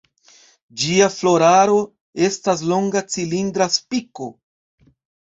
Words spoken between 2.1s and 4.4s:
estas longa cilindra spiko.